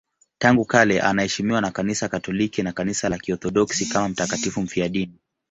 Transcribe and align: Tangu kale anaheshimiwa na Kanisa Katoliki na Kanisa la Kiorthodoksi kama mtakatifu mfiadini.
Tangu 0.37 0.65
kale 0.65 1.01
anaheshimiwa 1.01 1.61
na 1.61 1.71
Kanisa 1.71 2.09
Katoliki 2.09 2.63
na 2.63 2.71
Kanisa 2.71 3.09
la 3.09 3.17
Kiorthodoksi 3.17 3.85
kama 3.85 4.09
mtakatifu 4.09 4.61
mfiadini. 4.61 5.19